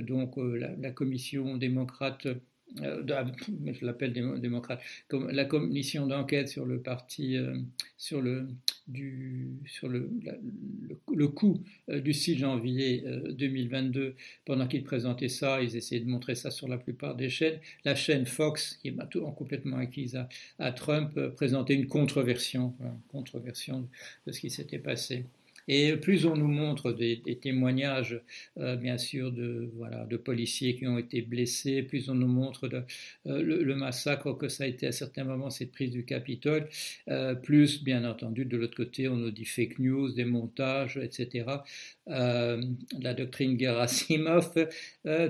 donc 0.00 0.36
la 0.36 0.90
commission 0.90 1.56
démocrate 1.56 2.26
euh, 2.26 2.34
je 2.80 3.84
l'appelle 3.84 4.12
démocrate, 4.12 4.80
la 5.10 5.44
commission 5.44 6.06
d'enquête 6.06 6.48
sur 6.48 6.64
le 6.64 6.80
parti, 6.80 7.36
euh, 7.36 7.56
sur 7.98 8.20
le, 8.20 8.48
du, 8.86 9.50
sur 9.66 9.88
le, 9.88 10.10
le, 11.12 11.28
coup 11.28 11.62
euh, 11.88 12.00
du 12.00 12.12
6 12.12 12.38
janvier 12.38 13.04
2022, 13.30 14.14
pendant 14.44 14.66
qu'ils 14.66 14.84
présentaient 14.84 15.28
ça, 15.28 15.62
ils 15.62 15.76
essayaient 15.76 16.00
de 16.00 16.08
montrer 16.08 16.34
ça 16.34 16.50
sur 16.50 16.68
la 16.68 16.78
plupart 16.78 17.16
des 17.16 17.28
chaînes. 17.28 17.58
La 17.84 17.94
chaîne 17.94 18.26
Fox, 18.26 18.78
qui 18.80 18.88
est 18.88 18.96
complètement 19.36 19.76
acquise 19.76 20.18
à, 20.58 20.72
Trump, 20.72 21.18
présentait 21.36 21.74
une 21.74 21.86
contre-version, 21.86 22.74
une 22.80 23.00
contre-version 23.08 23.88
de 24.26 24.32
ce 24.32 24.40
qui 24.40 24.50
s'était 24.50 24.78
passé. 24.78 25.26
Et 25.68 25.96
plus 25.96 26.26
on 26.26 26.36
nous 26.36 26.48
montre 26.48 26.92
des, 26.92 27.22
témoignages, 27.40 28.20
euh, 28.58 28.76
bien 28.76 28.98
sûr, 28.98 29.32
de, 29.32 29.70
voilà, 29.76 30.04
de 30.04 30.16
policiers 30.16 30.76
qui 30.76 30.86
ont 30.86 30.98
été 30.98 31.22
blessés, 31.22 31.82
plus 31.82 32.08
on 32.08 32.14
nous 32.14 32.26
montre 32.26 32.68
euh, 33.26 33.42
le, 33.42 33.74
massacre 33.74 34.32
que 34.36 34.48
ça 34.48 34.64
a 34.64 34.66
été 34.66 34.86
à 34.86 34.92
certains 34.92 35.24
moments, 35.24 35.50
cette 35.50 35.72
prise 35.72 35.90
du 35.90 36.04
Capitole, 36.04 36.68
euh, 37.08 37.34
plus, 37.34 37.82
bien 37.82 38.04
entendu, 38.08 38.44
de 38.44 38.56
l'autre 38.56 38.76
côté, 38.76 39.08
on 39.08 39.16
nous 39.16 39.30
dit 39.30 39.44
fake 39.44 39.78
news, 39.78 40.12
des 40.12 40.24
montages, 40.24 40.98
etc. 41.02 41.46
la 42.06 43.14
doctrine 43.14 43.58
Gerasimov 43.58 44.52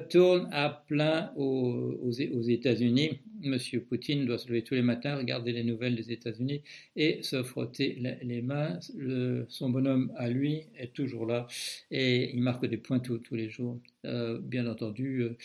tourne 0.08 0.48
à 0.52 0.84
plein 0.86 1.32
aux, 1.36 2.10
États-Unis 2.10 3.20
M. 3.44 3.58
Poutine 3.88 4.24
doit 4.24 4.38
se 4.38 4.48
lever 4.48 4.62
tous 4.62 4.74
les 4.74 4.82
matins, 4.82 5.16
regarder 5.16 5.52
les 5.52 5.64
nouvelles 5.64 5.96
des 5.96 6.12
États-Unis 6.12 6.62
et 6.96 7.22
se 7.22 7.42
frotter 7.42 7.98
les 8.22 8.42
mains. 8.42 8.78
son 9.48 9.70
bonhomme 9.70 10.12
lui 10.28 10.64
est 10.76 10.92
toujours 10.94 11.26
là 11.26 11.46
et 11.90 12.34
il 12.34 12.42
marque 12.42 12.66
des 12.66 12.76
points 12.76 13.00
tous, 13.00 13.20
les 13.32 13.48
jours. 13.48 13.80
Euh, 14.04 14.38
bien 14.40 14.66
entendu, 14.66 15.22
euh, 15.22 15.36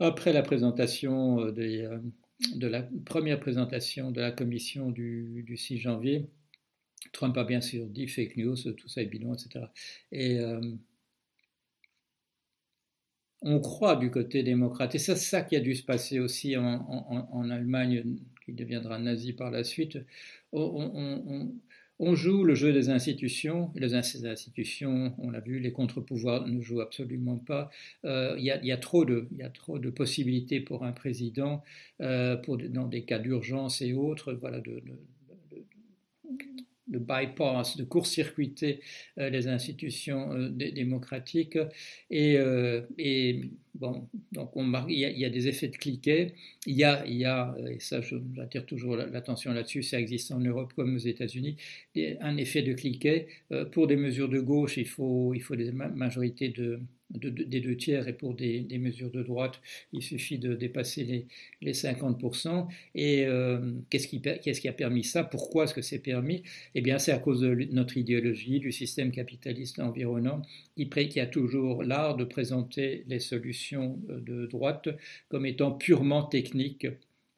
après 0.00 0.32
la 0.32 0.42
présentation 0.42 1.40
euh, 1.40 1.52
de 1.52 2.66
la 2.66 2.82
première 3.04 3.40
présentation 3.40 4.10
de 4.10 4.20
la 4.20 4.32
commission 4.32 4.90
du, 4.90 5.54
6 5.56 5.78
janvier, 5.78 6.26
Trump 7.12 7.36
a 7.36 7.44
bien 7.44 7.60
sûr 7.60 7.86
dit 7.86 8.08
fake 8.08 8.36
news, 8.36 8.56
tout 8.56 8.88
ça 8.88 9.02
est 9.02 9.06
bidon, 9.06 9.34
etc. 9.34 9.66
Et 10.10 10.40
on 13.44 13.60
croit 13.60 13.96
du 13.96 14.10
côté 14.10 14.42
démocrate. 14.42 14.94
Et 14.94 14.98
c'est 14.98 15.16
ça 15.16 15.42
qui 15.42 15.54
a 15.54 15.60
dû 15.60 15.74
se 15.74 15.84
passer 15.84 16.18
aussi 16.18 16.56
en, 16.56 17.50
Allemagne, 17.50 18.16
qui 18.44 18.52
deviendra 18.52 18.98
nazi 18.98 19.34
par 19.34 19.50
la 19.50 19.64
suite. 19.64 19.98
Joue 22.00 22.44
le 22.44 22.54
jeu 22.54 22.72
des 22.72 22.90
institutions. 22.90 23.70
Les 23.76 23.94
institutions, 23.94 25.14
on 25.18 25.30
l'a 25.30 25.40
vu, 25.40 25.58
les 25.58 25.72
contre-pouvoirs 25.72 26.46
ne 26.46 26.60
jouent 26.60 26.80
absolument 26.80 27.38
pas. 27.38 27.70
Euh, 28.04 28.34
il 28.38 28.44
y, 28.44 28.72
a 28.72 28.76
trop 28.76 29.04
de, 29.04 29.28
a 29.42 29.48
trop 29.48 29.78
de 29.78 29.90
possibilités 29.90 30.60
pour 30.60 30.84
un 30.84 30.92
président, 30.92 31.62
euh, 32.00 32.36
dans 32.68 32.88
des 32.88 33.04
cas 33.04 33.18
d'urgence 33.18 33.80
et 33.80 33.92
autres, 33.92 34.32
voilà, 34.34 34.60
de 34.60 34.82
bypass, 36.98 37.76
de 37.76 37.84
court-circuiter 37.84 38.80
euh, 39.18 39.30
les 39.30 39.48
institutions 39.48 40.32
euh, 40.32 40.48
démocratiques. 40.50 41.58
Et, 42.10 42.36
euh, 42.38 42.82
et, 42.98 43.50
bon, 43.74 44.08
donc 44.32 44.56
on, 44.56 44.72
il, 44.88 44.98
y 44.98 45.04
a, 45.04 45.10
il, 45.10 45.18
y 45.18 45.24
a, 45.24 45.30
des 45.30 45.48
effets 45.48 45.68
de 45.68 45.76
cliquet. 45.76 46.34
Il 46.66 46.76
y 46.76 46.84
a, 46.84 47.06
il 47.06 47.16
y 47.16 47.24
a 47.24 47.54
et 47.70 47.80
ça 47.80 48.00
j'attire 48.00 48.66
toujours 48.66 48.96
l'attention 48.96 49.52
là-dessus, 49.52 49.82
ça 49.82 50.00
existe 50.00 50.32
en 50.32 50.40
Europe 50.40 50.72
comme 50.74 50.94
aux 50.94 50.98
États-Unis, 50.98 51.56
un 52.20 52.36
effet 52.36 52.62
de 52.62 52.72
cliquet. 52.72 53.26
pour 53.72 53.86
des 53.86 53.96
mesures 53.96 54.28
de 54.28 54.40
gauche, 54.40 54.76
il 54.76 54.86
faut, 54.88 55.34
il 55.34 55.40
faut 55.40 55.56
des 55.56 55.72
majorités 55.72 56.48
de 56.48 56.80
des 57.14 57.60
deux 57.60 57.76
tiers 57.76 58.08
et 58.08 58.12
pour 58.12 58.34
des, 58.34 58.66
mesures 58.78 59.10
de 59.10 59.22
droite, 59.22 59.60
il 59.92 60.02
suffit 60.02 60.38
de 60.38 60.54
dépasser 60.54 61.04
les, 61.04 61.26
les 61.62 61.72
50%. 61.72 62.66
Et 62.94 63.24
euh, 63.24 63.72
qu'est-ce 63.90 64.08
qui, 64.08 64.20
qui, 64.20 64.68
a 64.68 64.72
permis 64.72 65.04
ça? 65.04 65.24
Pourquoi 65.24 65.64
est-ce 65.64 65.74
que 65.74 65.82
c'est 65.82 66.00
permis? 66.00 66.42
Eh 66.74 66.80
bien, 66.80 66.98
c'est 66.98 67.12
à 67.12 67.18
cause 67.18 67.40
de 67.40 67.68
notre 67.72 67.96
idéologie, 67.96 68.60
du 68.60 68.72
système 68.72 69.10
capitaliste 69.10 69.78
environnant, 69.78 70.42
qui, 70.76 70.88
qui 70.88 71.20
a 71.20 71.26
toujours 71.26 71.82
l'art 71.82 72.16
de 72.16 72.24
présenter 72.24 73.04
les 73.06 73.20
solutions 73.20 73.98
de 74.08 74.46
droite 74.46 74.88
comme 75.28 75.46
étant 75.46 75.72
purement 75.72 76.24
techniques. 76.24 76.86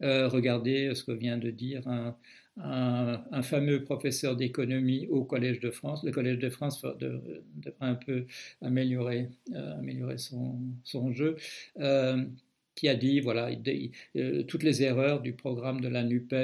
Euh, 0.03 0.29
regardez 0.29 0.95
ce 0.95 1.05
que 1.05 1.13
vient 1.13 1.39
de 1.39 1.51
dire 1.51 1.87
un, 1.89 2.17
un, 2.59 3.43
fameux 3.43 3.85
professeur 3.85 4.37
d'économie 4.37 5.07
au 5.09 5.25
Collège 5.25 5.61
de 5.61 5.71
France. 5.71 6.03
Le 6.05 6.13
Collège 6.13 6.39
de 6.39 6.49
France 6.49 6.83
devrait 6.83 7.75
un 7.81 7.95
peu 7.95 8.27
améliorer, 8.63 9.29
euh, 9.55 10.17
son 10.17 11.13
jeu. 11.13 11.37
Euh, 11.79 12.25
qui 12.77 12.89
a 12.89 12.95
dit 12.95 13.21
voilà 13.21 13.51
euh, 14.17 14.43
toutes 14.45 14.63
les 14.63 14.83
erreurs 14.83 15.21
du 15.23 15.33
programme 15.33 15.81
de 15.81 15.89
la 15.89 16.05
Nupes 16.05 16.35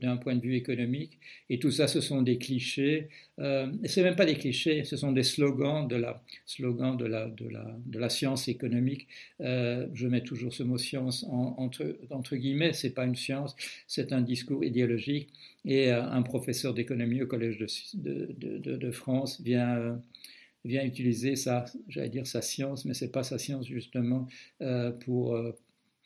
d'un 0.00 0.16
point 0.16 0.36
de 0.36 0.40
vue 0.40 0.54
économique. 0.54 1.18
Et 1.50 1.58
tout 1.58 1.70
ça 1.70 1.86
ce 1.88 2.00
sont 2.00 2.22
des 2.22 2.38
clichés. 2.38 3.08
Euh, 3.40 3.70
c'est 3.84 4.02
même 4.02 4.16
pas 4.16 4.24
des 4.24 4.36
clichés 4.36 4.84
ce 4.84 4.96
sont 4.96 5.12
des 5.12 5.24
slogans 5.24 5.86
de 5.86 5.96
la 5.96 6.22
slogans 6.46 6.96
de 6.96 7.04
la 7.04 7.26
de 7.26 7.48
la 7.48 7.76
de 7.84 7.98
la 7.98 8.08
science 8.08 8.48
économique. 8.48 9.08
Euh, 9.40 9.86
je 9.92 10.06
mets 10.08 10.22
toujours 10.22 10.54
ce 10.54 10.62
mot 10.62 10.78
science 10.78 11.26
entre 11.28 11.98
entre 12.10 12.36
guillemets 12.36 12.72
c'est 12.72 12.94
pas 12.94 13.04
une 13.04 13.16
science 13.16 13.54
c'est 13.86 14.12
un 14.12 14.22
discours 14.22 14.64
idéologique. 14.64 15.28
Et 15.64 15.92
euh, 15.92 16.00
un 16.02 16.22
professeur 16.22 16.74
d'économie 16.74 17.22
au 17.22 17.26
collège 17.26 17.58
de, 17.58 17.66
de, 18.38 18.58
de, 18.58 18.76
de 18.76 18.90
France 18.92 19.40
vient 19.40 19.98
vient 20.66 20.84
utiliser 20.84 21.36
sa, 21.36 21.64
j'allais 21.88 22.08
dire 22.08 22.26
sa 22.26 22.42
science, 22.42 22.84
mais 22.84 22.94
c'est 22.94 23.12
pas 23.12 23.22
sa 23.22 23.38
science 23.38 23.66
justement 23.66 24.26
euh, 24.62 24.90
pour 24.90 25.34
euh, 25.34 25.52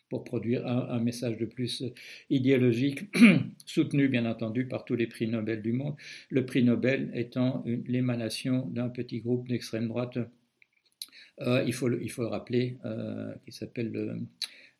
pour 0.09 0.25
produire 0.25 0.67
un, 0.67 0.99
message 0.99 1.38
de 1.38 1.47
plus 1.47 1.85
idéologique, 2.31 3.02
soutenu 3.64 4.09
bien 4.09 4.26
entendu 4.26 4.67
par 4.67 4.85
tous 4.85 4.97
les 4.97 5.07
prix 5.07 5.29
Nobel 5.29 5.62
du 5.62 5.73
monde, 5.73 5.95
le 6.31 6.45
prix 6.45 6.64
Nobel 6.64 7.12
étant 7.14 7.62
l'émanation 7.87 8.67
d'un 8.67 8.88
petit 8.88 9.21
groupe 9.21 9.47
d'extrême 9.47 9.87
droite, 9.87 10.19
euh, 11.43 11.62
il, 11.64 11.73
faut 11.73 11.87
le, 11.87 12.02
il 12.02 12.11
faut 12.11 12.23
le 12.23 12.29
rappeler, 12.29 12.76
qui 13.45 13.52
s'appelle 13.52 13.93
le, 13.93 14.19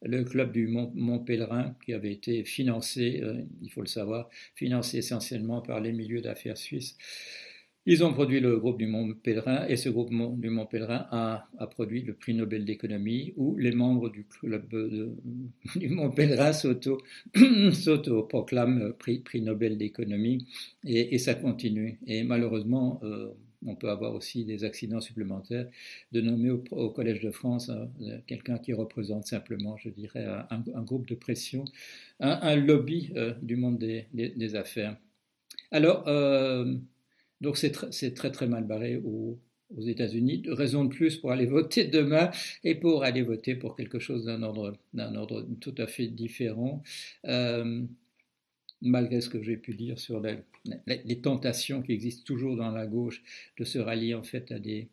le, 0.03 0.25
club 0.25 0.51
du 0.51 0.67
Mont, 0.67 0.91
Mont, 0.97 1.21
Pèlerin, 1.21 1.77
qui 1.85 1.93
avait 1.93 2.11
été 2.11 2.43
financé, 2.43 3.23
il 3.63 3.71
faut 3.71 3.83
le 3.83 3.87
savoir, 3.87 4.31
financé 4.57 4.99
essentiellement 4.99 5.61
par 5.61 5.79
les 5.79 5.93
milieux 5.93 6.23
d'affaires 6.23 6.59
suisses. 6.59 6.99
Ils 7.87 8.05
ont 8.05 8.13
produit 8.13 8.41
le 8.41 8.59
groupe 8.59 8.77
du 8.77 8.87
Mont 8.87 9.15
Pèlerin 9.15 9.67
et 9.67 9.77
ce 9.77 9.89
groupe 9.89 10.11
du 10.11 10.51
Mont 10.51 10.67
Pèlerin 10.67 11.07
a, 11.11 11.49
produit 11.71 12.03
le 12.03 12.13
prix 12.13 12.35
Nobel 12.35 12.67
d'économie 12.67 13.33
où 13.37 13.57
les 13.57 13.73
membres 13.73 14.11
du 14.11 14.25
club 14.25 14.69
du 15.77 15.89
Mont 15.89 16.11
Pèlerin 16.11 16.53
s'auto-proclament 17.73 18.93
prix, 18.99 19.21
prix, 19.21 19.41
Nobel 19.41 19.79
d'économie 19.79 20.47
et, 20.85 21.17
ça 21.17 21.35
continue. 21.35 21.99
Et 22.07 22.23
malheureusement, 22.23 23.01
euh, 23.03 23.31
on 23.65 23.75
peut 23.75 23.89
avoir 23.89 24.15
aussi 24.15 24.45
des 24.45 24.65
accidents 24.65 25.01
supplémentaires, 25.01 25.67
de 26.13 26.21
nommer 26.21 26.51
au, 26.51 26.91
Collège 26.91 27.21
de 27.21 27.31
France 27.31 27.71
euh, 27.71 28.19
quelqu'un 28.27 28.59
qui 28.59 28.75
représente 28.75 29.27
simplement, 29.27 29.79
je 29.79 29.89
dirais, 29.89 30.27
un, 30.51 30.83
groupe 30.83 31.07
de 31.07 31.15
pression, 31.15 31.65
un, 32.21 32.57
lobby 32.57 33.11
euh, 33.17 33.33
du 33.41 33.57
monde 33.57 33.79
des, 33.79 34.07
des 34.13 34.55
affaires. 34.55 34.99
Alors, 35.71 36.05
donc 37.41 37.57
c'est 37.57 38.15
très 38.15 38.31
très 38.31 38.47
mal 38.47 38.65
barré 38.65 38.97
aux, 38.97 39.39
États-Unis. 39.87 40.43
Raison 40.49 40.85
de 40.85 40.89
plus 40.93 41.17
pour 41.17 41.31
aller 41.31 41.47
voter 41.59 41.85
demain 41.85 42.31
et 42.65 42.75
pour 42.75 43.05
aller 43.05 43.23
voter 43.23 43.55
pour 43.55 43.77
quelque 43.77 44.01
chose 44.01 44.25
d'un 44.25 44.43
ordre, 44.43 44.77
ordre 44.99 45.47
tout 45.61 45.75
à 45.79 45.87
fait 45.87 46.09
différent. 46.09 46.83
Euh, 47.27 47.85
malgré 48.83 49.21
ce 49.21 49.29
que 49.29 49.43
j'ai 49.43 49.57
pu 49.57 49.75
dire 49.75 49.99
sur 49.99 50.21
les, 50.21 51.21
tentations 51.21 51.83
qui 51.83 51.93
existent 51.93 52.25
toujours 52.25 52.57
dans 52.57 52.71
la 52.71 52.87
gauche 52.87 53.23
de 53.59 53.65
se 53.65 53.79
rallier 53.79 54.15
en 54.15 54.23
fait 54.23 54.51
à 54.53 54.59
des, 54.59 54.89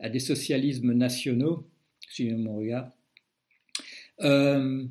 à 0.00 0.08
des 0.08 0.18
socialismes 0.18 0.92
nationaux, 0.92 1.66
suivez 2.08 2.34
mon 2.34 2.56
regard. 2.56 2.90
Euh, 4.20 4.84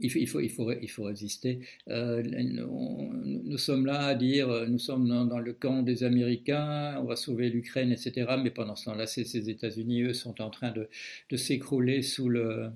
il 0.00 0.10
faut, 0.10 0.18
il, 0.18 0.50
faut, 0.50 0.72
il, 0.72 0.88
faut, 0.88 1.04
résister. 1.04 1.60
Euh, 1.88 2.22
nous, 2.22 3.58
sommes 3.58 3.86
là 3.86 4.06
à 4.06 4.14
dire, 4.14 4.48
euh, 4.48 4.66
nous 4.66 4.78
sommes 4.78 5.08
dans, 5.08 5.38
le 5.38 5.52
camp 5.52 5.82
des 5.82 6.04
Américains, 6.04 6.96
on 7.00 7.04
va 7.04 7.16
sauver 7.16 7.50
l'Ukraine, 7.50 7.92
etc. 7.92 8.36
Mais 8.42 8.50
pendant 8.50 8.76
ce 8.76 8.86
temps-là, 8.86 9.06
ces, 9.06 9.50
États-Unis, 9.50 10.02
eux, 10.02 10.12
sont 10.14 10.40
en 10.40 10.50
train 10.50 10.72
de, 10.72 11.36
s'écrouler 11.36 12.02
sous 12.02 12.28
le 12.28 12.70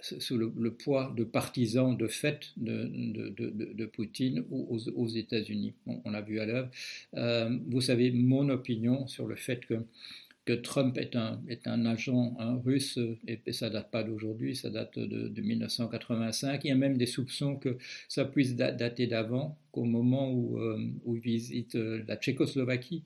sous 0.00 0.36
le, 0.36 0.74
poids 0.74 1.12
de 1.16 1.22
partisans 1.22 1.96
de 1.96 2.08
fait 2.08 2.52
de, 2.56 2.90
de, 2.92 3.50
de, 3.72 3.86
Poutine 3.86 4.44
aux, 4.50 4.78
aux 4.96 5.08
États-Unis. 5.08 5.74
On, 5.86 6.10
l'a 6.10 6.22
vu 6.22 6.40
à 6.40 6.46
l'œuvre. 6.46 6.70
Euh, 7.14 7.56
vous 7.68 7.80
savez 7.80 8.10
mon 8.10 8.48
opinion 8.48 9.06
sur 9.06 9.26
le 9.26 9.36
fait 9.36 9.64
que 9.64 9.74
que 10.44 10.52
Trump 10.52 10.98
est 10.98 11.14
un, 11.14 11.40
est 11.48 11.66
un 11.66 11.86
agent 11.86 12.36
russe, 12.64 12.98
et, 13.28 13.40
ça 13.52 13.70
date 13.70 13.90
pas 13.90 14.02
d'aujourd'hui, 14.02 14.56
ça 14.56 14.70
date 14.70 14.98
de, 14.98 15.40
1985. 15.40 16.64
Il 16.64 16.68
y 16.68 16.70
a 16.70 16.74
même 16.74 16.96
des 16.96 17.06
soupçons 17.06 17.56
que 17.56 17.78
ça 18.08 18.24
puisse 18.24 18.56
dater 18.56 19.06
d'avant, 19.06 19.56
qu'au 19.70 19.84
moment 19.84 20.32
où, 20.32 20.58
euh, 20.58 20.78
où, 21.04 21.16
il 21.16 21.22
visite 21.22 21.76
euh, 21.76 22.02
la 22.08 22.16
Tchécoslovaquie, 22.16 23.04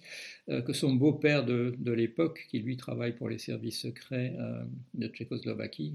euh, 0.48 0.62
que 0.62 0.72
son 0.72 0.94
beau-père 0.94 1.44
de, 1.44 1.74
de 1.78 1.92
l'époque, 1.92 2.46
qui 2.50 2.58
lui 2.60 2.76
travaille 2.76 3.12
pour 3.12 3.28
les 3.28 3.38
services 3.38 3.80
secrets 3.80 4.34
de 4.94 5.06
Tchécoslovaquie, 5.08 5.94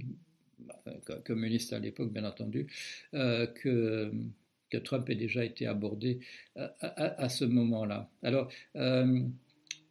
communiste 1.26 1.74
à 1.74 1.80
l'époque 1.80 2.14
bien 2.14 2.24
entendu, 2.24 2.68
que 3.12 4.12
que 4.70 4.78
Trump 4.78 5.10
ait 5.10 5.16
déjà 5.16 5.44
été 5.44 5.68
abordé 5.68 6.22
à 6.56 7.28
ce 7.28 7.44
moment-là. 7.44 8.10
Alors, 8.24 8.50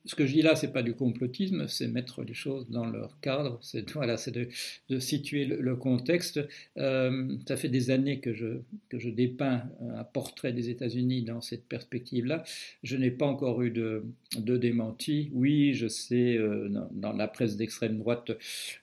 ce 0.06 0.14
que 0.14 0.26
je 0.26 0.32
dis 0.32 0.42
là, 0.42 0.56
c'est 0.56 0.72
pas 0.72 0.82
du 0.82 0.94
complotisme, 0.94 1.68
c'est 1.68 1.86
mettre 1.86 2.22
les 2.22 2.32
choses 2.32 2.68
dans 2.70 2.86
leur 2.86 3.20
cadre, 3.20 3.58
c'est 3.62 3.90
voilà, 3.92 4.16
c'est 4.16 4.32
de, 4.32 4.98
situer 4.98 5.44
le, 5.44 5.76
contexte. 5.76 6.40
Euh, 6.78 7.36
ça 7.46 7.56
fait 7.56 7.68
des 7.68 7.90
années 7.90 8.20
que 8.20 8.32
je, 8.32 8.60
que 8.88 8.98
je 8.98 9.10
dépeins 9.10 9.62
un 9.80 10.04
portrait 10.04 10.52
des 10.52 10.70
États-Unis 10.70 11.22
dans 11.22 11.40
cette 11.40 11.64
perspective-là. 11.66 12.44
Je 12.82 12.96
n'ai 12.96 13.10
pas 13.10 13.26
encore 13.26 13.62
eu 13.62 13.70
de, 13.70 14.04
de 14.38 14.56
démenti. 14.56 15.30
Oui, 15.32 15.74
je 15.74 15.88
sais, 15.88 16.36
euh, 16.36 16.68
dans, 16.92 17.12
la 17.12 17.28
presse 17.28 17.56
d'extrême 17.56 17.98
droite 17.98 18.30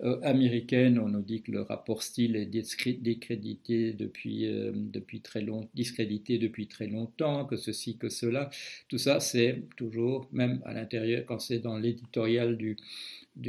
euh, 0.01 0.19
américaine, 0.21 0.99
on 0.99 1.07
nous 1.07 1.21
dit 1.21 1.41
que 1.41 1.51
le 1.51 1.61
rapport 1.61 2.03
Steele 2.03 2.35
est 2.35 2.45
décrédité 2.45 3.93
depuis, 3.93 4.47
depuis 4.73 5.21
très 5.21 5.41
long, 5.41 5.67
discrédité 5.73 6.37
depuis 6.37 6.67
très 6.67 6.87
longtemps, 6.87 7.45
que 7.45 7.55
ceci, 7.55 7.97
que 7.97 8.09
cela. 8.09 8.49
Tout 8.87 8.97
ça, 8.97 9.19
c'est 9.19 9.63
toujours, 9.75 10.27
même 10.31 10.61
à 10.65 10.73
l'intérieur 10.73 11.06
quand 11.27 11.39
c'est 11.39 11.59
dans 11.59 11.77
l'éditorial 11.77 12.57
du, 12.57 12.77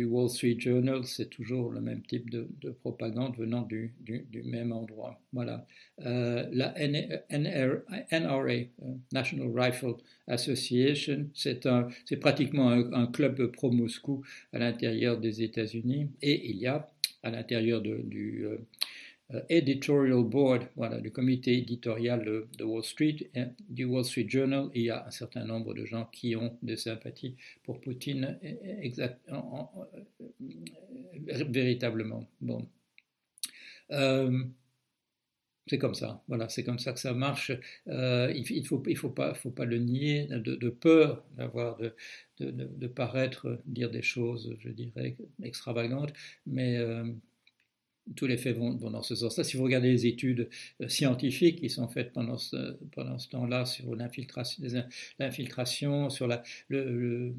Wall 0.05 0.29
Street 0.29 0.57
Journal, 0.59 1.05
c'est 1.05 1.31
toujours 1.31 1.71
le 1.71 1.81
même 1.81 2.03
type 2.03 2.31
de, 2.31 2.49
propagande 2.81 3.37
venant 3.37 3.63
du, 3.63 3.95
même 4.45 4.73
endroit. 4.73 5.21
Voilà. 5.33 5.67
Euh, 6.05 6.47
la 6.53 6.75
NRA, 6.79 8.53
euh, 8.53 8.65
National 9.13 9.51
Rifle 9.55 9.95
Association, 10.27 11.29
c'est 11.35 12.17
pratiquement 12.21 12.71
un, 12.71 13.07
club 13.07 13.47
pro-Moscou 13.53 14.23
à 14.53 14.59
l'intérieur 14.59 15.19
des 15.19 15.43
États-Unis 15.43 16.09
et 16.21 16.51
il 16.51 16.57
y 16.59 16.67
a 16.67 16.91
à 17.23 17.31
l'intérieur 17.31 17.81
du, 17.81 18.45
euh, 18.45 18.59
editorial 19.49 20.25
board, 20.25 20.69
voilà, 20.77 21.01
du 21.01 21.11
comité 21.11 21.59
éditorial 21.59 22.25
de, 22.25 22.65
Wall 22.65 22.83
Street, 22.83 23.31
du 23.69 23.85
Wall 23.85 24.05
Street 24.05 24.27
Journal. 24.29 24.71
il 24.75 24.83
y 24.85 24.91
a 24.91 25.07
un 25.07 25.11
certain 25.11 25.45
nombre 25.45 25.75
de 25.75 25.85
gens 25.85 26.07
qui 26.13 26.35
ont 26.35 26.57
des 26.63 26.77
sympathies 26.77 27.37
pour 27.63 27.81
Poutine, 27.81 28.39
exact, 28.81 29.21
véritablement. 31.49 32.27
Bon. 32.41 32.67
C'est 35.69 35.79
comme 35.79 35.95
ça, 35.95 36.23
voilà, 36.29 36.49
c'est 36.49 36.65
comme 36.65 36.79
ça 36.79 36.93
que 36.93 36.99
ça 37.01 37.13
marche. 37.13 37.53
Euh, 37.89 38.33
il 38.35 38.63
ne 38.63 38.65
faut, 38.65 38.83
il 38.87 38.97
faut, 38.97 39.11
pas, 39.11 39.35
faut 39.35 39.51
pas 39.51 39.67
le 39.67 39.79
nier, 39.79 40.27
de, 40.31 40.71
peur 40.71 41.25
d'avoir, 41.37 41.77
de, 41.77 41.95
de, 42.41 42.51
de, 42.51 42.87
paraître 42.87 43.61
dire 43.67 43.91
des 43.91 44.03
choses, 44.03 44.57
je 44.61 44.71
dirais, 44.71 45.17
extravagantes, 45.43 46.13
mais 46.47 46.79
euh, 46.79 47.05
tous 48.17 48.27
les 48.27 48.37
faits 48.37 48.57
vont, 48.57 48.75
dans 48.75 49.03
ce 49.03 49.15
sens-là. 49.15 49.45
Si 49.45 49.57
vous 49.57 49.65
regardez 49.65 49.91
les 49.91 50.07
études 50.07 50.49
euh, 50.81 50.89
scientifiques 50.89 51.61
qui 51.61 51.71
sont 51.71 51.89
faites 51.89 52.13
pendant 52.13 52.39
ce, 52.39 52.77
pendant 52.93 53.19
ce 53.19 53.29
temps-là 53.31 53.65
sur 53.65 53.95
l'infiltration, 53.95 56.11
sur 56.11 56.27
la, 56.27 56.43
le, 56.69 57.35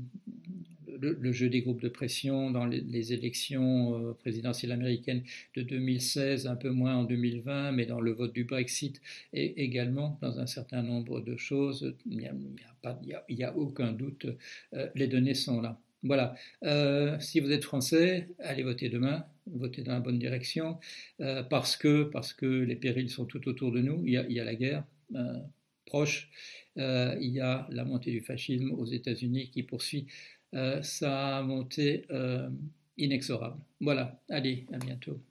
le, 0.99 1.31
jeu 1.31 1.49
des 1.49 1.61
groupes 1.61 1.81
de 1.81 1.89
pression 1.89 2.51
dans 2.51 2.65
les, 2.65 3.13
élections 3.13 3.95
euh, 3.95 4.13
présidentielles 4.13 4.71
américaines 4.71 5.23
de 5.55 5.61
2016, 5.61 6.47
un 6.47 6.55
peu 6.55 6.69
moins 6.69 6.95
en 6.95 7.03
2020, 7.03 7.71
mais 7.71 7.85
dans 7.85 8.01
le 8.01 8.11
vote 8.11 8.33
du 8.33 8.43
Brexit 8.43 9.01
et 9.33 9.63
également 9.63 10.17
dans 10.21 10.39
un 10.39 10.47
certain 10.47 10.83
nombre 10.83 11.21
de 11.21 11.37
choses, 11.37 11.95
il 12.05 12.17
n'y 12.17 13.43
a, 13.43 13.57
aucun 13.57 13.91
doute, 13.91 14.27
euh, 14.73 14.87
les 14.95 15.07
données 15.07 15.33
sont 15.33 15.61
là. 15.61 15.79
Voilà. 16.03 16.35
Euh, 16.63 17.19
si 17.19 17.39
vous 17.39 17.51
êtes 17.51 17.63
français, 17.63 18.29
allez 18.39 18.63
voter 18.63 18.89
demain, 18.89 19.25
votez 19.47 19.81
dans 19.81 19.93
la 19.93 19.99
bonne 19.99 20.19
direction, 20.19 20.77
parce, 21.49 21.75
que, 21.75 22.03
parce 22.03 22.33
que 22.33 22.45
les 22.45 22.75
périls 22.75 23.09
sont 23.09 23.25
tout 23.25 23.47
autour 23.47 23.71
de 23.71 23.81
nous. 23.81 24.05
Il 24.05 24.13
y 24.13 24.39
a, 24.39 24.43
la 24.43 24.55
guerre 24.55 24.83
proche, 25.85 26.29
il 26.77 27.31
y 27.31 27.39
a 27.39 27.67
la 27.69 27.83
montée 27.83 28.11
du 28.11 28.21
fascisme 28.21 28.71
aux 28.71 28.85
États-Unis 28.85 29.49
qui 29.49 29.63
poursuit 29.63 30.07
euh, 30.55 30.81
sa 30.81 31.43
montée 31.43 32.05
euh, 32.09 32.49
inexorable. 32.97 33.61
Voilà, 33.79 34.19
allez, 34.29 34.65
à 34.73 34.79
bientôt. 34.79 35.21